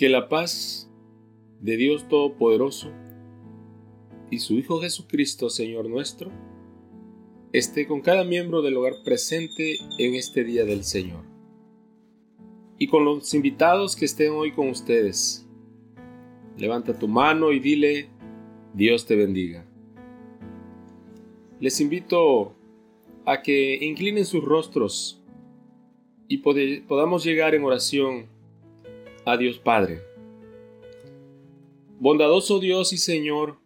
[0.00, 0.90] Que la paz
[1.60, 2.90] de Dios Todopoderoso
[4.30, 6.30] y su Hijo Jesucristo, Señor nuestro,
[7.52, 11.22] esté con cada miembro del hogar presente en este día del Señor.
[12.78, 15.46] Y con los invitados que estén hoy con ustedes.
[16.56, 18.08] Levanta tu mano y dile,
[18.72, 19.66] Dios te bendiga.
[21.60, 22.54] Les invito
[23.26, 25.22] a que inclinen sus rostros
[26.26, 28.39] y podamos llegar en oración
[29.24, 30.02] a Dios Padre.
[31.98, 33.58] Bondadoso Dios y Señor,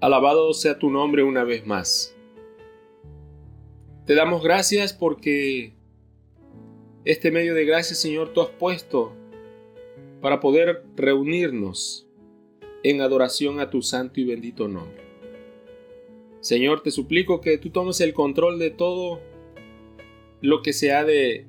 [0.00, 2.16] alabado sea tu nombre una vez más.
[4.06, 5.74] Te damos gracias porque
[7.04, 9.12] este medio de gracia, Señor, tú has puesto
[10.20, 12.06] para poder reunirnos
[12.84, 15.02] en adoración a tu santo y bendito nombre.
[16.40, 19.20] Señor, te suplico que tú tomes el control de todo
[20.40, 21.46] lo que se ha de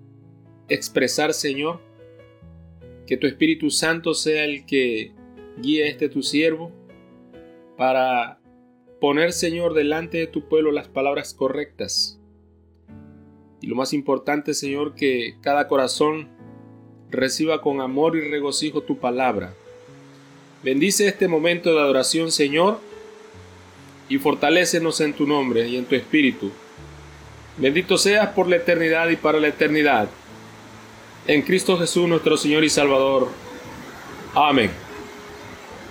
[0.70, 1.80] expresar, Señor.
[3.08, 5.12] Que tu Espíritu Santo sea el que
[5.62, 6.72] guíe a este tu siervo
[7.78, 8.40] para
[9.00, 12.20] poner, Señor, delante de tu pueblo las palabras correctas
[13.64, 16.28] y lo más importante, Señor, que cada corazón
[17.10, 19.54] reciba con amor y regocijo tu palabra.
[20.64, 22.82] Bendice este momento de adoración, Señor,
[24.10, 26.52] y fortalécenos en tu nombre y en tu espíritu.
[27.58, 30.10] Bendito seas por la eternidad y para la eternidad.
[31.26, 33.30] En Cristo Jesús, nuestro Señor y Salvador.
[34.36, 34.70] Amén.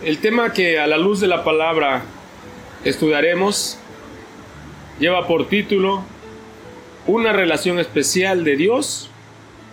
[0.05, 2.03] El tema que a la luz de la palabra
[2.85, 3.79] estudiaremos
[5.01, 6.05] lleva por título
[7.07, 9.09] una relación especial de Dios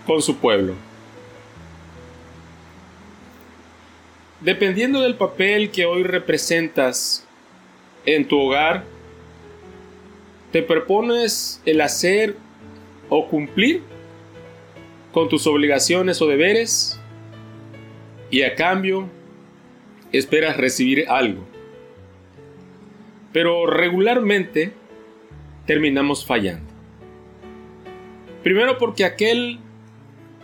[0.06, 0.76] con su pueblo.
[4.40, 7.26] Dependiendo del papel que hoy representas
[8.06, 8.84] en tu hogar,
[10.52, 12.34] te propones el hacer
[13.10, 13.89] o cumplir
[15.12, 17.00] con tus obligaciones o deberes
[18.30, 19.08] y a cambio
[20.12, 21.44] esperas recibir algo.
[23.32, 24.72] Pero regularmente
[25.66, 26.70] terminamos fallando.
[28.42, 29.58] Primero porque aquel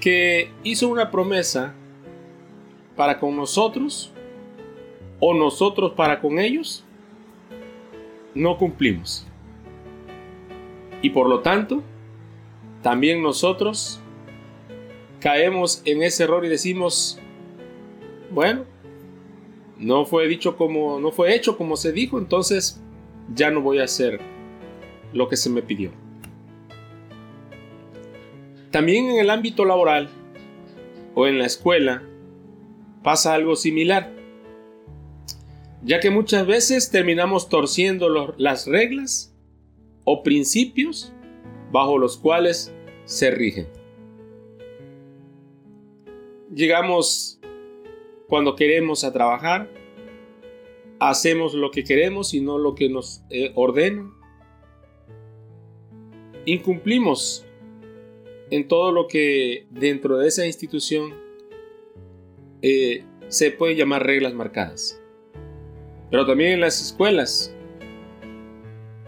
[0.01, 1.75] que hizo una promesa
[2.95, 4.13] para con nosotros
[5.19, 6.85] o nosotros para con ellos,
[8.35, 9.27] no cumplimos.
[11.03, 11.83] Y por lo tanto,
[12.83, 14.01] también nosotros
[15.27, 17.19] caemos en ese error y decimos,
[18.31, 18.65] bueno,
[19.77, 22.81] no fue dicho como no fue hecho como se dijo, entonces
[23.35, 24.21] ya no voy a hacer
[25.13, 25.91] lo que se me pidió.
[28.71, 30.11] También en el ámbito laboral
[31.17, 32.05] o en la escuela
[33.03, 34.13] pasa algo similar,
[35.83, 39.35] ya que muchas veces terminamos torciendo las reglas
[40.05, 41.13] o principios
[41.73, 42.73] bajo los cuales
[43.07, 43.67] se rigen.
[46.57, 47.39] Llegamos
[48.29, 49.71] cuando queremos a trabajar,
[50.99, 54.15] hacemos lo que queremos y no lo que nos eh, ordenan.
[56.47, 57.45] Incumplimos
[58.49, 61.13] en todo lo que dentro de esa institución
[62.63, 64.99] eh, se puede llamar reglas marcadas.
[66.11, 67.55] Pero también en las escuelas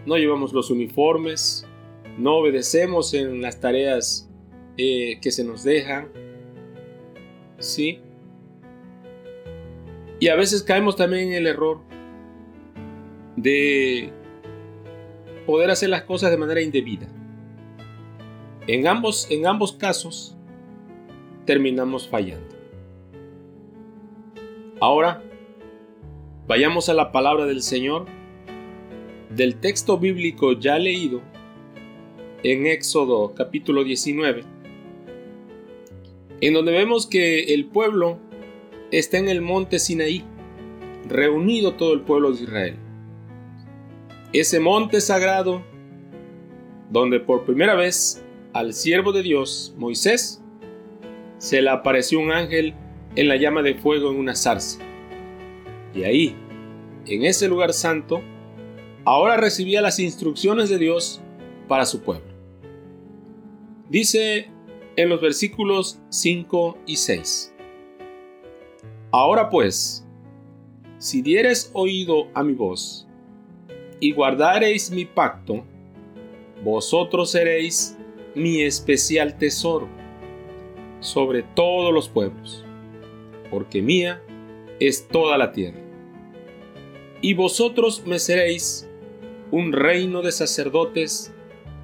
[0.05, 1.65] no llevamos los uniformes,
[2.15, 4.29] no obedecemos en las tareas
[4.77, 6.28] eh, que se nos dejan,
[7.59, 7.99] ¿sí?
[10.19, 11.79] Y a veces caemos también en el error
[13.35, 14.11] de
[15.45, 17.07] poder hacer las cosas de manera indebida.
[18.67, 20.35] En ambos, en ambos casos
[21.45, 22.55] terminamos fallando.
[24.81, 25.23] Ahora,
[26.47, 28.05] vayamos a la palabra del Señor
[29.29, 31.21] del texto bíblico ya leído
[32.43, 34.43] en Éxodo capítulo 19,
[36.41, 38.19] en donde vemos que el pueblo
[38.91, 40.23] está en el monte Sinaí,
[41.07, 42.75] reunido todo el pueblo de Israel.
[44.31, 45.63] Ese monte sagrado,
[46.89, 48.23] donde por primera vez
[48.53, 50.41] al siervo de Dios, Moisés,
[51.37, 52.73] se le apareció un ángel
[53.15, 54.79] en la llama de fuego en una zarza.
[55.93, 56.35] Y ahí,
[57.05, 58.21] en ese lugar santo,
[59.05, 61.21] ahora recibía las instrucciones de Dios
[61.67, 62.29] para su pueblo.
[63.89, 64.51] Dice
[64.95, 67.53] en los versículos 5 y 6.
[69.11, 70.05] Ahora pues,
[70.97, 73.07] si dieres oído a mi voz
[73.99, 75.63] y guardareis mi pacto,
[76.63, 77.97] vosotros seréis
[78.35, 79.87] mi especial tesoro
[80.99, 82.65] sobre todos los pueblos,
[83.49, 84.21] porque mía
[84.79, 85.79] es toda la tierra.
[87.21, 88.89] Y vosotros me seréis
[89.51, 91.33] un reino de sacerdotes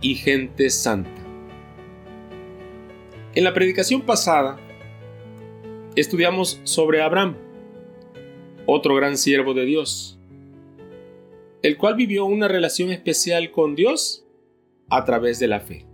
[0.02, 1.25] y gente santa.
[3.36, 4.58] En la predicación pasada
[5.98, 7.36] estudiamos sobre Abraham,
[8.66, 10.18] otro gran siervo de Dios,
[11.62, 14.26] el cual vivió una relación especial con Dios
[14.88, 15.86] a través de la fe.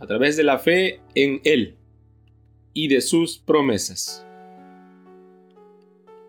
[0.00, 1.76] A través de la fe en Él
[2.74, 4.26] y de sus promesas.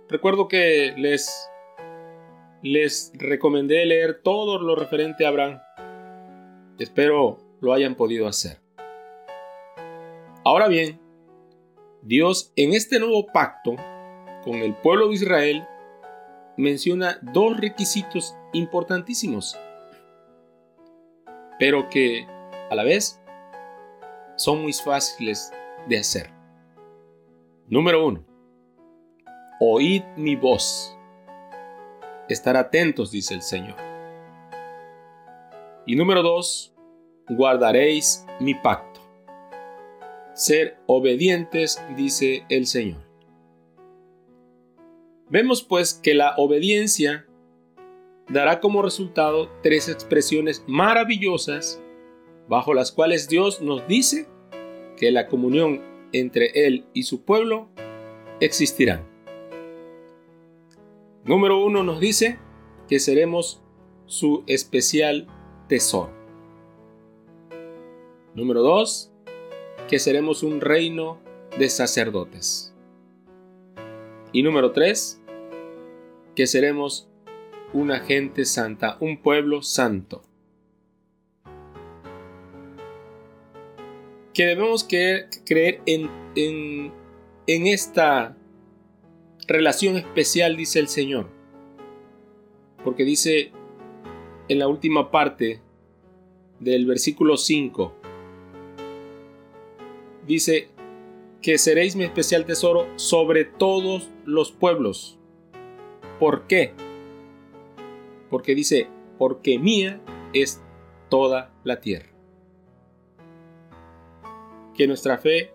[0.09, 1.49] Recuerdo que les,
[2.61, 5.59] les recomendé leer todo lo referente a Abraham.
[6.77, 8.60] Espero lo hayan podido hacer.
[10.43, 10.99] Ahora bien,
[12.01, 13.75] Dios en este nuevo pacto
[14.43, 15.67] con el pueblo de Israel
[16.57, 19.55] menciona dos requisitos importantísimos,
[21.59, 22.25] pero que
[22.71, 23.21] a la vez
[24.35, 25.53] son muy fáciles
[25.87, 26.31] de hacer.
[27.67, 28.25] Número uno,
[29.59, 30.97] oíd mi voz.
[32.27, 33.77] Estar atentos, dice el Señor.
[35.85, 36.73] Y número dos,
[37.29, 38.90] guardaréis mi pacto.
[40.41, 42.97] Ser obedientes, dice el Señor.
[45.29, 47.27] Vemos pues que la obediencia
[48.27, 51.79] dará como resultado tres expresiones maravillosas
[52.49, 54.27] bajo las cuales Dios nos dice
[54.97, 57.69] que la comunión entre Él y su pueblo
[58.39, 59.07] existirá.
[61.23, 62.39] Número uno nos dice
[62.89, 63.61] que seremos
[64.07, 65.27] su especial
[65.67, 66.11] tesoro.
[68.33, 69.10] Número dos,
[69.91, 71.19] que seremos un reino
[71.59, 72.73] de sacerdotes.
[74.31, 75.21] Y número tres,
[76.33, 77.09] que seremos
[77.73, 80.23] una gente santa, un pueblo santo.
[84.33, 86.93] Que debemos creer en, en,
[87.47, 88.37] en esta
[89.45, 91.27] relación especial, dice el Señor.
[92.85, 93.51] Porque dice
[94.47, 95.59] en la última parte
[96.61, 98.00] del versículo 5,
[100.25, 100.69] dice
[101.41, 105.17] que seréis mi especial tesoro sobre todos los pueblos.
[106.19, 106.73] ¿Por qué?
[108.29, 108.87] Porque dice,
[109.17, 109.99] porque mía
[110.33, 110.61] es
[111.09, 112.09] toda la tierra.
[114.75, 115.53] Que nuestra fe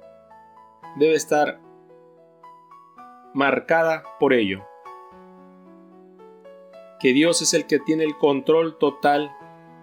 [0.96, 1.60] debe estar
[3.32, 4.64] marcada por ello.
[6.98, 9.30] Que Dios es el que tiene el control total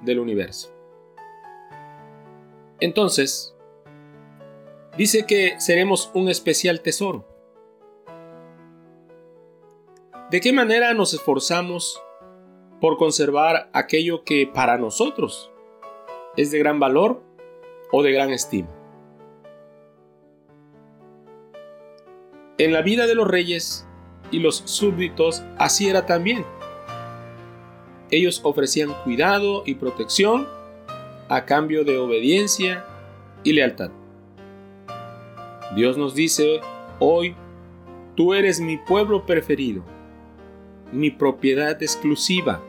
[0.01, 0.73] del universo.
[2.79, 3.52] Entonces,
[4.97, 7.27] dice que seremos un especial tesoro.
[10.29, 12.01] ¿De qué manera nos esforzamos
[12.81, 15.51] por conservar aquello que para nosotros
[16.35, 17.21] es de gran valor
[17.91, 18.69] o de gran estima?
[22.57, 23.87] En la vida de los reyes
[24.31, 26.45] y los súbditos así era también.
[28.11, 30.47] Ellos ofrecían cuidado y protección
[31.29, 32.85] a cambio de obediencia
[33.43, 33.91] y lealtad.
[35.75, 36.61] Dios nos dice
[36.99, 37.35] hoy,
[38.15, 39.83] tú eres mi pueblo preferido
[40.93, 42.61] mi propiedad exclusiva.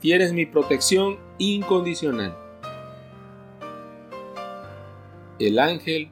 [0.00, 2.36] Tienes mi protección incondicional.
[5.38, 6.10] El ángel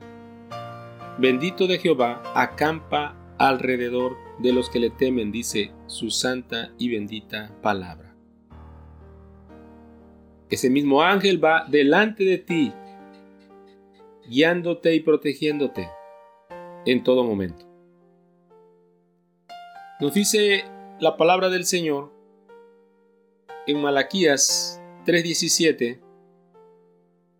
[1.19, 7.53] bendito de Jehová acampa alrededor de los que le temen, dice su santa y bendita
[7.63, 8.15] palabra.
[10.49, 12.73] Ese mismo ángel va delante de ti,
[14.29, 15.89] guiándote y protegiéndote
[16.85, 17.67] en todo momento.
[20.01, 20.65] Nos dice
[21.01, 22.13] la palabra del Señor
[23.67, 26.01] en Malaquías 3:17,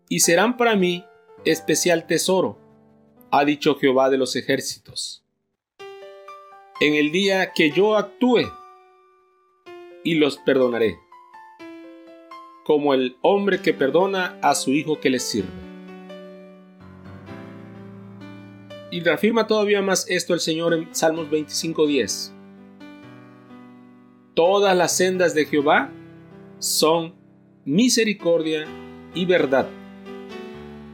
[0.09, 1.05] y serán para mí
[1.45, 2.57] especial tesoro,
[3.31, 5.23] ha dicho Jehová de los ejércitos,
[6.79, 8.51] en el día que yo actúe
[10.03, 10.97] y los perdonaré,
[12.65, 15.66] como el hombre que perdona a su hijo que le sirve.
[18.91, 22.33] Y reafirma todavía más esto el Señor en Salmos 25:10
[24.33, 25.91] Todas las sendas de Jehová
[26.59, 27.15] son
[27.65, 28.65] misericordia
[29.13, 29.67] y verdad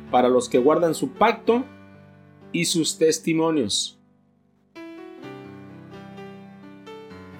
[0.09, 1.65] para los que guardan su pacto
[2.51, 3.99] y sus testimonios.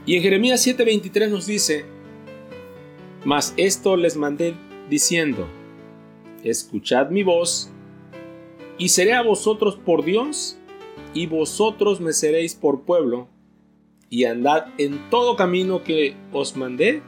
[0.06, 1.86] Y en Jeremías 7:23 nos dice,
[3.24, 4.56] Mas esto les mandé
[4.90, 5.48] diciendo,
[6.44, 7.72] escuchad mi voz,
[8.84, 10.58] y seré a vosotros por Dios,
[11.14, 13.30] y vosotros me seréis por pueblo,
[14.10, 17.02] y andad en todo camino que os mandé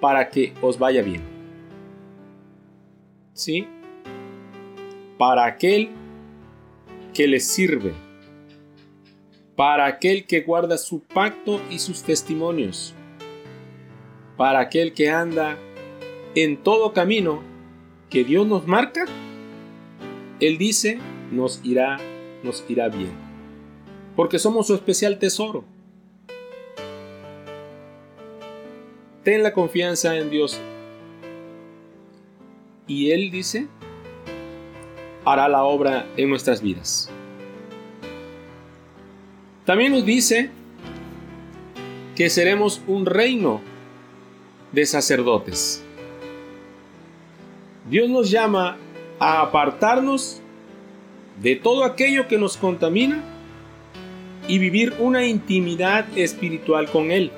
[0.00, 1.20] para que os vaya bien.
[3.34, 3.68] ¿Sí?
[5.18, 5.90] Para aquel
[7.12, 7.92] que les sirve,
[9.54, 12.94] para aquel que guarda su pacto y sus testimonios,
[14.38, 15.58] para aquel que anda
[16.34, 17.42] en todo camino
[18.08, 19.04] que Dios nos marca,
[20.40, 20.98] Él dice,
[21.30, 21.98] nos irá
[22.42, 23.12] nos irá bien,
[24.14, 25.64] porque somos su especial tesoro.
[29.24, 30.58] Ten la confianza en Dios.
[32.86, 33.66] Y Él dice,
[35.24, 37.10] hará la obra en nuestras vidas.
[39.66, 40.50] También nos dice
[42.16, 43.60] que seremos un reino
[44.72, 45.84] de sacerdotes.
[47.90, 48.78] Dios nos llama
[49.18, 50.40] a apartarnos
[51.40, 53.22] de todo aquello que nos contamina
[54.48, 57.30] y vivir una intimidad espiritual con Él.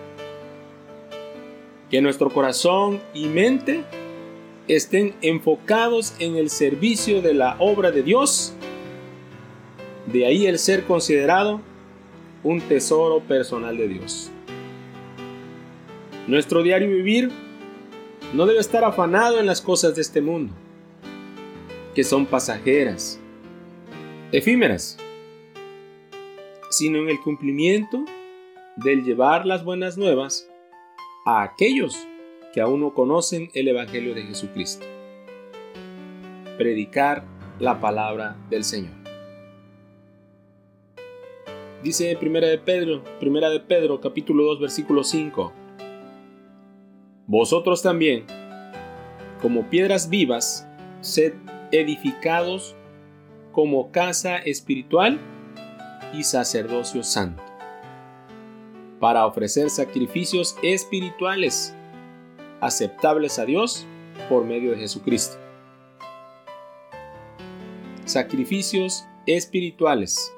[1.90, 3.84] Que nuestro corazón y mente
[4.68, 8.54] estén enfocados en el servicio de la obra de Dios.
[10.06, 11.60] De ahí el ser considerado
[12.42, 14.30] un tesoro personal de Dios.
[16.26, 17.30] Nuestro diario vivir
[18.32, 20.54] no debe estar afanado en las cosas de este mundo,
[21.94, 23.20] que son pasajeras,
[24.32, 24.96] efímeras,
[26.70, 28.04] sino en el cumplimiento
[28.76, 30.48] del llevar las buenas nuevas
[31.26, 32.06] a aquellos
[32.52, 34.86] que aún no conocen el Evangelio de Jesucristo.
[36.56, 37.24] Predicar
[37.58, 38.94] la palabra del Señor.
[41.82, 45.52] Dice en Primera de Pedro, Primera de Pedro, capítulo 2, versículo 5.
[47.26, 48.26] Vosotros también,
[49.40, 50.68] como piedras vivas,
[51.00, 51.32] sed
[51.72, 52.74] edificados
[53.52, 55.20] como casa espiritual
[56.12, 57.42] y sacerdocio santo,
[58.98, 61.74] para ofrecer sacrificios espirituales
[62.60, 63.86] aceptables a Dios
[64.28, 65.38] por medio de Jesucristo.
[68.04, 70.34] Sacrificios espirituales.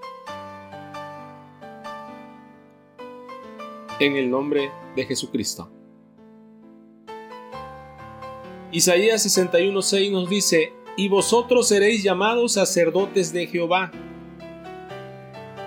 [3.99, 5.71] En el nombre de Jesucristo.
[8.73, 13.91] Isaías 61:6 nos dice, y vosotros seréis llamados sacerdotes de Jehová,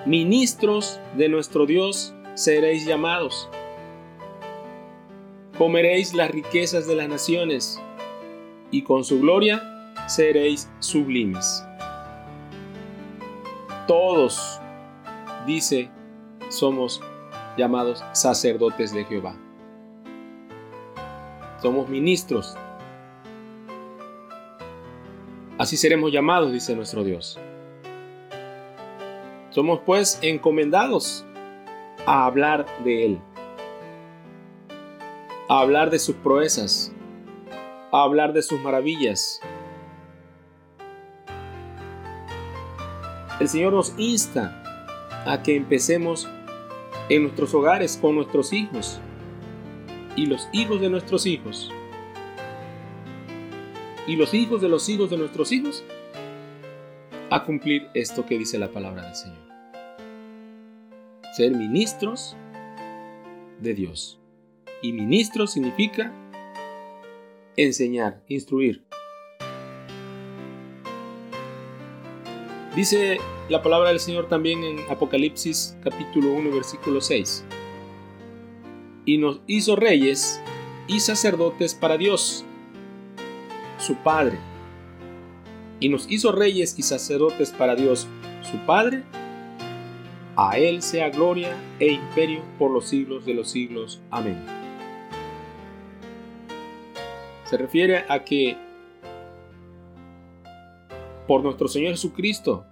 [0.06, 3.50] ministros de nuestro Dios seréis llamados.
[5.58, 7.82] Comeréis las riquezas de las naciones,
[8.72, 11.64] y con su gloria seréis sublimes.
[13.88, 14.60] Todos,
[15.48, 15.90] dice,
[16.50, 17.02] somos
[17.58, 19.36] llamados sacerdotes de Jehová.
[21.62, 22.58] Somos ministros
[25.58, 27.40] Así seremos llamados, dice nuestro Dios.
[29.52, 31.26] Somos pues encomendados
[32.06, 33.20] a hablar de Él,
[35.48, 36.92] a hablar de sus proezas,
[37.94, 39.40] a hablar de sus maravillas.
[43.40, 44.62] El Señor nos insta
[45.26, 46.28] a que empecemos
[47.08, 49.00] en nuestros hogares con nuestros hijos
[50.18, 51.72] y los hijos de nuestros hijos
[54.08, 55.84] y los hijos de los hijos de nuestros hijos
[57.30, 59.46] a cumplir esto que dice la palabra del Señor.
[61.36, 62.36] Ser ministros
[63.60, 64.20] de Dios.
[64.82, 66.14] Y ministro significa
[67.58, 68.86] enseñar, instruir.
[72.76, 73.18] Dice
[73.50, 77.46] la palabra del Señor también en Apocalipsis capítulo 1 versículo 6.
[79.06, 80.42] Y nos hizo reyes
[80.88, 82.46] y sacerdotes para Dios
[83.86, 84.40] su Padre,
[85.80, 88.08] y nos hizo reyes y sacerdotes para Dios,
[88.42, 89.04] su Padre,
[90.36, 94.02] a Él sea gloria e imperio por los siglos de los siglos.
[94.10, 94.44] Amén.
[97.46, 98.58] Se refiere a que
[101.28, 102.66] por nuestro Señor Jesucristo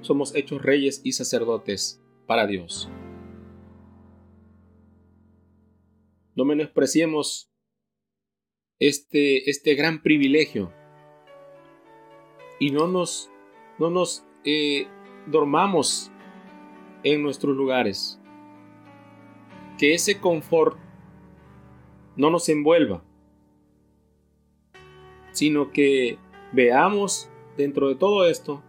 [0.00, 2.88] somos hechos reyes y sacerdotes para Dios.
[6.34, 7.50] No menospreciemos
[8.78, 10.72] este, este gran privilegio
[12.58, 13.30] y no nos,
[13.78, 14.86] no nos eh,
[15.26, 16.10] dormamos
[17.02, 18.20] en nuestros lugares.
[19.78, 20.78] Que ese confort
[22.16, 23.04] no nos envuelva,
[25.32, 26.18] sino que
[26.52, 28.62] veamos dentro de todo esto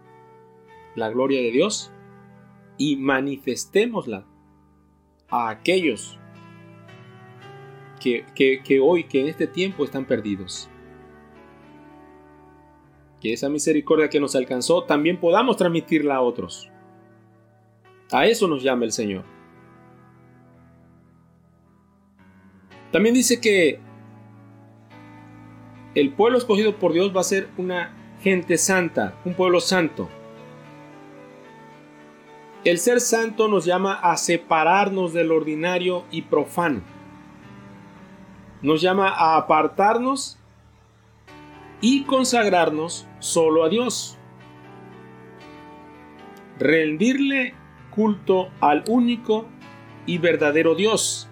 [0.94, 1.90] la gloria de Dios
[2.76, 4.26] y manifestémosla
[5.28, 6.18] a aquellos
[7.98, 10.68] que, hoy, que en este tiempo están perdidos.
[13.20, 16.70] Que esa misericordia que nos alcanzó también podamos transmitirla a otros.
[18.12, 19.24] A eso nos llama el Señor.
[22.92, 23.80] También dice que
[25.94, 30.08] el pueblo escogido por Dios va a ser una gente santa, un pueblo santo.
[32.64, 36.97] El ser santo nos llama a separarnos del ordinario y profano
[38.62, 40.38] nos llama a apartarnos
[41.80, 44.18] y consagrarnos solo a Dios.
[46.58, 47.54] rendirle
[47.90, 49.46] culto al único
[50.06, 51.28] y verdadero Dios.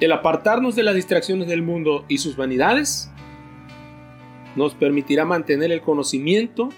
[0.00, 3.10] El apartarnos de las distracciones del mundo y sus vanidades
[4.56, 6.70] nos permitirá mantener el conocimiento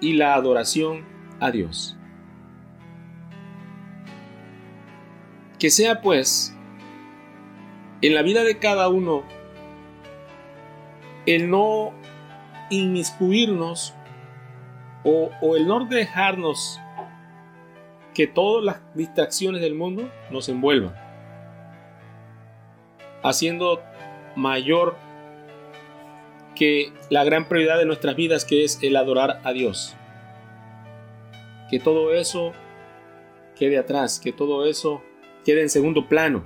[0.00, 1.04] y la adoración
[1.40, 1.96] a Dios.
[5.58, 6.56] Que sea pues
[8.02, 9.24] en la vida de cada uno
[11.26, 11.92] el no
[12.70, 13.94] inmiscuirnos
[15.04, 16.80] o, el no dejarnos
[18.14, 20.94] que todas las distracciones del mundo nos envuelvan,
[23.22, 23.80] haciendo
[24.36, 24.96] mayor
[26.54, 29.96] que la gran prioridad de nuestras vidas que es el adorar a Dios.
[31.70, 32.52] Que todo eso
[33.56, 35.02] quede atrás, que todo eso
[35.44, 36.44] quede en segundo plano.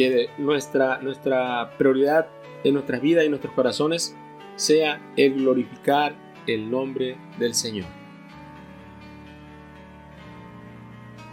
[0.00, 2.26] Que nuestra, nuestra prioridad
[2.64, 4.16] en nuestras vidas y nuestros corazones
[4.56, 6.14] sea el glorificar
[6.46, 7.84] el nombre del Señor.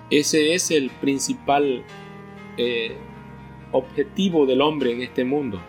[0.10, 1.86] Ese es el principal
[2.58, 2.98] eh,
[3.72, 5.62] objetivo del hombre en este mundo.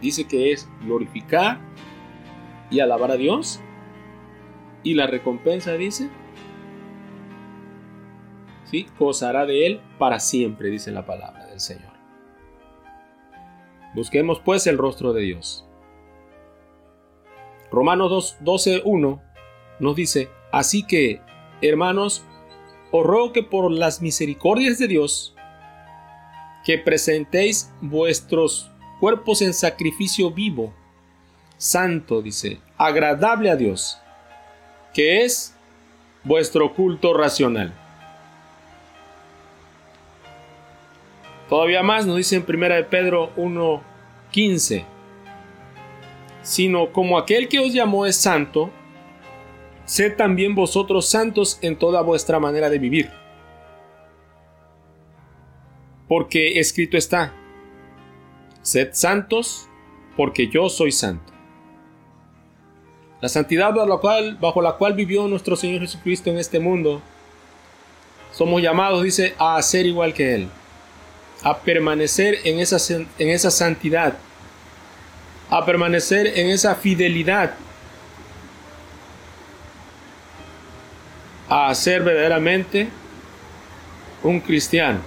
[0.00, 1.58] Dice que es glorificar
[2.70, 3.60] y alabar a Dios.
[4.84, 6.08] Y la recompensa dice,
[8.62, 8.86] ¿sí?
[8.96, 11.92] gozará de él para siempre, dice la palabra Señor.
[13.94, 15.64] Busquemos pues el rostro de Dios.
[17.70, 19.20] Romanos 12.1
[19.80, 21.20] nos dice, así que,
[21.60, 22.24] hermanos,
[22.90, 25.34] os ruego que por las misericordias de Dios,
[26.64, 28.70] que presentéis vuestros
[29.00, 30.72] cuerpos en sacrificio vivo,
[31.56, 33.98] santo, dice, agradable a Dios,
[34.92, 35.56] que es
[36.22, 37.74] vuestro culto racional.
[41.54, 44.84] Todavía más nos dice en 1 de Pedro 1.15,
[46.42, 48.72] sino como aquel que os llamó es santo,
[49.84, 53.08] sed también vosotros santos en toda vuestra manera de vivir.
[56.08, 57.32] Porque escrito está,
[58.62, 59.68] sed santos
[60.16, 61.32] porque yo soy santo.
[63.20, 63.72] La santidad
[64.40, 67.00] bajo la cual vivió nuestro Señor Jesucristo en este mundo,
[68.32, 70.48] somos llamados, dice, a ser igual que Él,
[71.42, 74.14] a permanecer en esa, en esa santidad,
[75.50, 77.54] a permanecer en esa fidelidad,
[81.48, 82.88] a ser verdaderamente
[84.22, 85.00] un cristiano.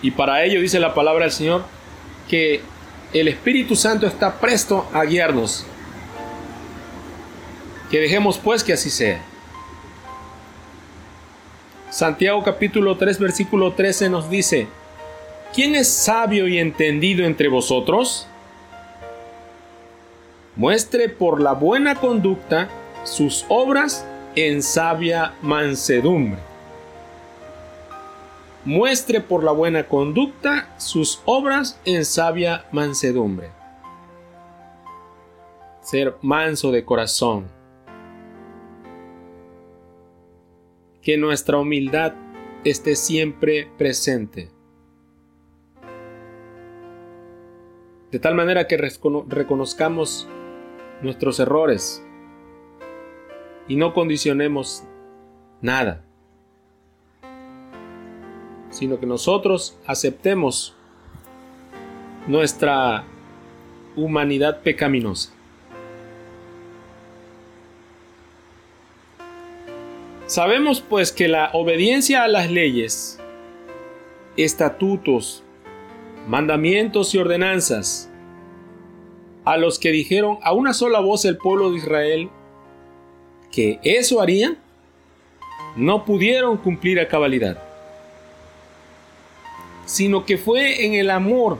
[0.00, 1.64] Y para ello dice la palabra del Señor
[2.28, 2.62] que
[3.12, 5.66] el Espíritu Santo está presto a guiarnos.
[7.90, 9.22] Que dejemos pues que así sea.
[11.90, 14.68] Santiago capítulo 3 versículo 13 nos dice,
[15.54, 18.26] ¿quién es sabio y entendido entre vosotros?
[20.56, 22.68] Muestre por la buena conducta
[23.04, 26.48] sus obras en sabia mansedumbre
[28.68, 33.50] muestre por la buena conducta sus obras en sabia mansedumbre.
[35.80, 37.57] Ser manso de corazón.
[41.08, 42.12] Que nuestra humildad
[42.64, 44.50] esté siempre presente.
[48.10, 50.28] De tal manera que reconozcamos
[51.00, 52.04] nuestros errores
[53.68, 54.84] y no condicionemos
[55.62, 56.04] nada
[58.68, 60.76] sino que nosotros aceptemos
[62.26, 63.04] nuestra
[63.96, 65.37] humanidad pecaminosa.
[70.28, 73.18] Sabemos pues que la obediencia a las leyes,
[74.36, 75.42] estatutos,
[76.28, 78.08] mandamientos y ordenanzas,
[79.44, 82.30] a los que dijeron a una sola voz el pueblo de Israel
[83.50, 84.58] que eso harían,
[85.74, 87.68] no pudieron cumplir a cabalidad
[89.88, 91.58] sino que fue en el amor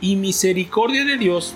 [0.00, 1.52] y misericordia de Dios,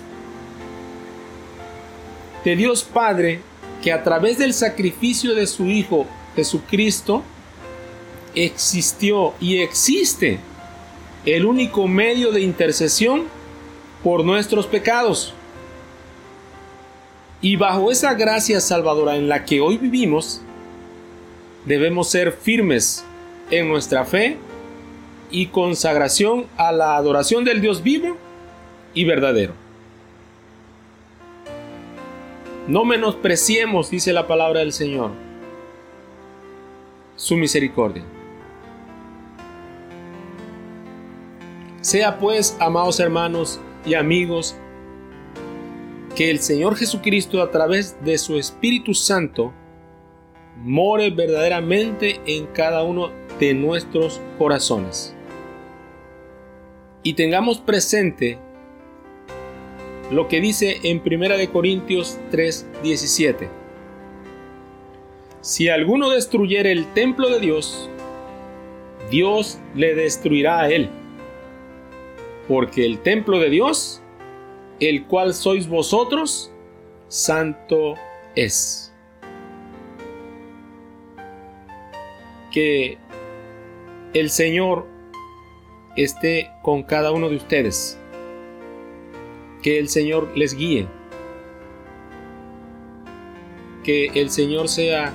[2.43, 3.39] de Dios Padre,
[3.81, 7.23] que a través del sacrificio de su Hijo Jesucristo
[8.35, 10.39] existió y existe
[11.25, 13.23] el único medio de intercesión
[14.03, 15.33] por nuestros pecados.
[17.41, 20.41] Y bajo esa gracia salvadora en la que hoy vivimos,
[21.65, 23.03] debemos ser firmes
[23.49, 24.37] en nuestra fe
[25.31, 28.17] y consagración a la adoración del Dios vivo
[28.93, 29.53] y verdadero.
[32.67, 35.11] No menospreciemos, dice la palabra del Señor,
[37.15, 38.03] su misericordia.
[41.81, 44.55] Sea pues, amados hermanos y amigos,
[46.15, 49.53] que el Señor Jesucristo a través de su Espíritu Santo
[50.57, 55.13] more verdaderamente en cada uno de nuestros corazones.
[57.03, 58.39] Y tengamos presente
[60.09, 63.64] lo que dice en 1 de Corintios 3:17.
[65.45, 67.87] Si alguno destruyere el templo de Dios,
[69.11, 70.89] Dios le destruirá a él.
[72.47, 74.01] Porque el templo de Dios,
[74.79, 76.51] el cual sois vosotros,
[77.09, 77.93] santo
[78.33, 78.91] es.
[82.51, 82.97] Que
[84.15, 84.87] el Señor
[85.95, 87.99] esté con cada uno de ustedes.
[89.61, 90.87] Que el Señor les guíe.
[93.83, 95.13] Que el Señor sea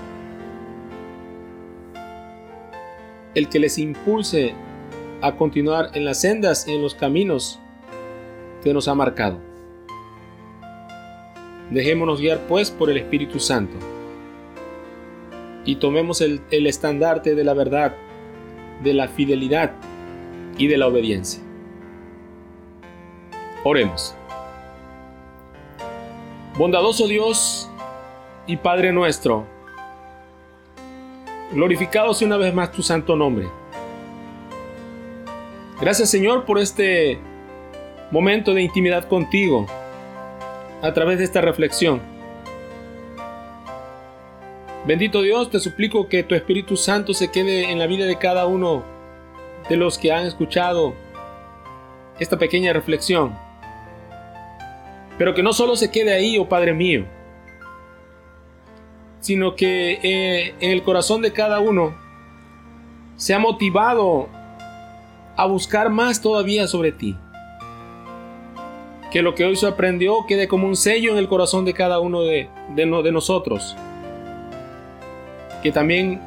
[3.34, 4.54] el que les impulse
[5.22, 7.58] a continuar en las sendas y en los caminos
[8.62, 9.38] que nos ha marcado.
[11.70, 13.76] Dejémonos guiar pues por el Espíritu Santo
[15.64, 17.94] y tomemos el, estandarte de la verdad,
[18.82, 19.72] de la fidelidad
[20.58, 21.42] y de la obediencia.
[23.62, 24.14] Oremos.
[26.56, 27.70] Bondadoso Dios
[28.46, 29.46] y Padre nuestro,
[31.52, 33.48] glorificado sea una vez más tu santo nombre.
[35.80, 37.18] Gracias Señor por este
[38.10, 39.66] momento de intimidad contigo
[40.82, 42.00] a través de esta reflexión.
[44.86, 48.46] Bendito Dios, te suplico que tu Espíritu Santo se quede en la vida de cada
[48.46, 48.82] uno
[49.68, 50.94] de los que han escuchado
[52.18, 53.36] esta pequeña reflexión.
[55.18, 57.04] Pero que no solo se quede ahí, oh Padre mío,
[59.20, 61.94] sino que eh, en el corazón de cada uno
[63.16, 64.28] se ha motivado
[65.36, 67.16] a buscar más todavía sobre ti.
[69.10, 72.00] Que lo que hoy se aprendió quede como un sello en el corazón de cada
[72.00, 73.76] uno de, de nosotros.
[75.62, 76.20] Que también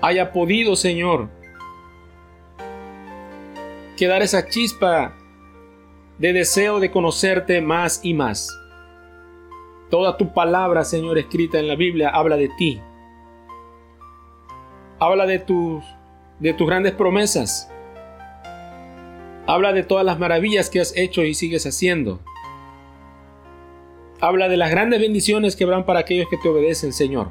[0.00, 1.28] haya podido, Señor,
[3.96, 5.14] quedar esa chispa
[6.18, 8.48] de deseo de conocerte más y más.
[9.94, 12.80] Toda tu palabra, Señor, escrita en la Biblia, habla de ti.
[14.98, 15.84] Habla de tus,
[16.40, 17.70] de tus grandes promesas.
[19.46, 22.18] Habla de todas las maravillas que has hecho y sigues haciendo.
[24.20, 27.30] Habla de las grandes bendiciones que habrán para aquellos que te obedecen, Señor.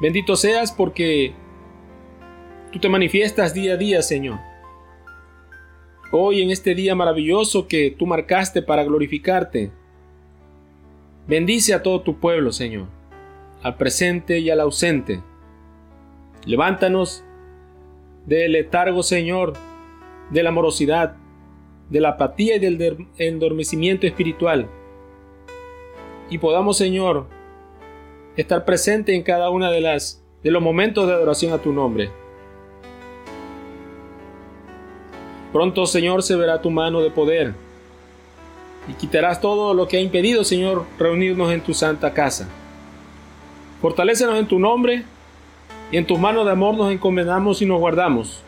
[0.00, 1.34] Bendito seas porque
[2.70, 4.38] tú te manifiestas día a día, Señor.
[6.12, 9.70] Hoy en este día maravilloso que tú marcaste para glorificarte,
[11.26, 12.86] Bendice a todo tu pueblo, Señor,
[13.62, 15.22] al presente y al ausente.
[16.44, 17.22] Levántanos
[18.26, 19.52] del letargo, Señor,
[20.30, 21.14] de la morosidad,
[21.90, 24.68] de la apatía y del endormecimiento espiritual.
[26.28, 27.26] Y podamos, Señor,
[28.36, 32.10] estar presente en cada una de las de los momentos de adoración a tu nombre.
[35.52, 37.54] Pronto, Señor, se verá tu mano de poder
[38.88, 42.48] y quitarás todo lo que ha impedido, Señor, reunirnos en tu santa casa.
[43.80, 45.04] Fortalécenos en tu nombre
[45.90, 48.42] y en tus manos de amor nos encomendamos y nos guardamos.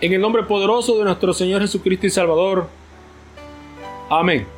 [0.00, 2.68] En el nombre poderoso de nuestro Señor Jesucristo y Salvador.
[4.10, 4.55] Amén.